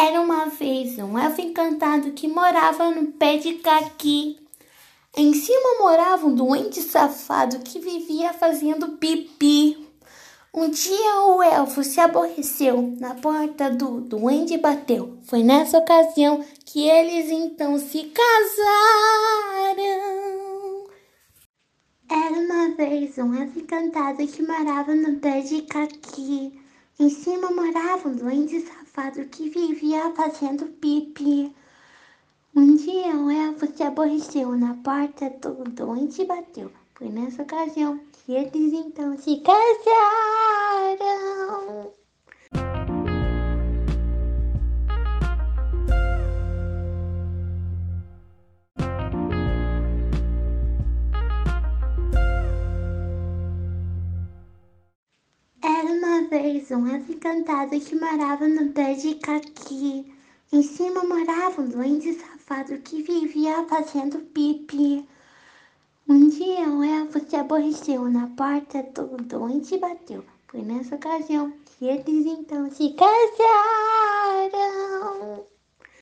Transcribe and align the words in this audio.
Era 0.00 0.20
uma 0.20 0.46
vez 0.46 0.96
um 0.98 1.18
elfo 1.18 1.40
encantado 1.40 2.12
que 2.12 2.28
morava 2.28 2.88
no 2.88 3.08
pé 3.08 3.36
de 3.36 3.54
caqui. 3.54 4.38
Em 5.16 5.34
cima 5.34 5.80
morava 5.80 6.24
um 6.24 6.34
doente 6.36 6.80
safado 6.80 7.58
que 7.58 7.80
vivia 7.80 8.32
fazendo 8.32 8.96
pipi. 8.96 9.76
Um 10.54 10.70
dia 10.70 11.22
o 11.26 11.42
elfo 11.42 11.82
se 11.82 12.00
aborreceu, 12.00 12.94
na 13.00 13.16
porta 13.16 13.70
do 13.70 14.00
duende 14.00 14.56
bateu. 14.56 15.18
Foi 15.24 15.42
nessa 15.42 15.78
ocasião 15.78 16.44
que 16.64 16.88
eles 16.88 17.28
então 17.32 17.76
se 17.76 18.04
casaram. 18.04 18.68
Era 22.08 22.38
uma 22.38 22.68
vez 22.76 23.18
um 23.18 23.34
elfo 23.34 23.58
encantado 23.58 24.24
que 24.28 24.46
morava 24.46 24.94
no 24.94 25.18
pé 25.18 25.40
de 25.40 25.62
caqui. 25.62 26.67
Em 27.00 27.10
cima 27.10 27.52
morava 27.52 28.08
um 28.08 28.16
duende 28.16 28.60
safado 28.60 29.24
que 29.26 29.48
vivia 29.48 30.10
fazendo 30.16 30.66
pipi. 30.66 31.54
Um 32.56 32.74
dia 32.74 33.14
o 33.14 33.30
elfo 33.30 33.68
se 33.68 33.84
aborreceu 33.84 34.56
na 34.56 34.74
porta 34.74 35.30
do 35.30 35.62
doente 35.70 36.24
bateu. 36.24 36.72
Foi 36.96 37.08
nessa 37.08 37.44
ocasião 37.44 38.00
que 38.12 38.32
eles 38.32 38.72
então 38.72 39.16
se 39.16 39.36
casaram. 39.42 40.37
Vez 56.28 56.70
um 56.70 56.86
elfo 56.86 57.12
encantado 57.12 57.80
que 57.80 57.94
morava 57.94 58.46
no 58.46 58.70
pé 58.72 58.92
de 58.94 59.14
caqui. 59.14 60.06
Em 60.52 60.62
cima 60.62 61.02
morava 61.02 61.62
um 61.62 61.68
duende 61.68 62.12
safado 62.14 62.76
que 62.78 63.02
vivia 63.02 63.64
fazendo 63.64 64.18
pipi. 64.18 65.06
Um 66.08 66.28
dia 66.28 66.68
o 66.68 66.84
elfo 66.84 67.20
se 67.20 67.36
aborreceu 67.36 68.08
na 68.10 68.26
porta 68.28 68.82
do 68.82 69.16
doente 69.16 69.78
bateu. 69.78 70.22
Foi 70.48 70.60
nessa 70.62 70.96
ocasião 70.96 71.52
que 71.64 71.86
eles 71.86 72.26
então 72.26 72.70
se 72.70 72.90
casaram. 72.90 73.97